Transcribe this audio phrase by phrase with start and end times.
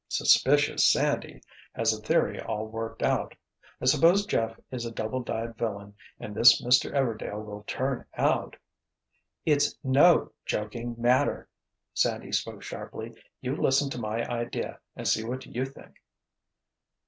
[0.07, 1.41] Suspicious Sandy
[1.73, 3.35] has a theory all worked out.
[3.79, 6.91] I suppose Jeff is a double dyed villain, and this Mr.
[6.91, 8.55] 'Everdail' will turn out——"
[9.45, 11.47] "It's no joking matter,"
[11.93, 13.13] Sandy spoke sharply.
[13.41, 15.93] "You listen to my idea and see what you think."